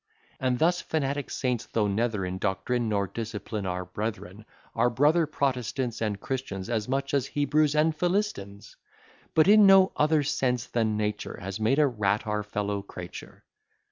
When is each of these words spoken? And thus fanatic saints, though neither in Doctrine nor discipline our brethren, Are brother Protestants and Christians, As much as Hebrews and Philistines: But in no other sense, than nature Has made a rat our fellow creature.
And 0.39 0.57
thus 0.57 0.81
fanatic 0.81 1.29
saints, 1.29 1.67
though 1.67 1.87
neither 1.87 2.25
in 2.25 2.39
Doctrine 2.39 2.89
nor 2.89 3.05
discipline 3.05 3.67
our 3.67 3.85
brethren, 3.85 4.45
Are 4.73 4.89
brother 4.89 5.27
Protestants 5.27 6.01
and 6.01 6.19
Christians, 6.19 6.71
As 6.71 6.87
much 6.89 7.13
as 7.13 7.27
Hebrews 7.27 7.75
and 7.75 7.95
Philistines: 7.95 8.77
But 9.35 9.47
in 9.47 9.67
no 9.67 9.91
other 9.95 10.23
sense, 10.23 10.65
than 10.65 10.97
nature 10.97 11.37
Has 11.39 11.59
made 11.59 11.77
a 11.77 11.85
rat 11.85 12.25
our 12.25 12.41
fellow 12.41 12.81
creature. 12.81 13.43